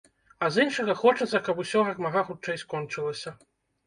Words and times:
А 0.45 0.47
з 0.53 0.63
іншага, 0.67 0.95
хочацца, 1.01 1.41
каб 1.47 1.61
усё 1.63 1.83
як 1.89 1.99
мага 2.05 2.23
хутчэй 2.31 2.57
скончылася. 2.63 3.35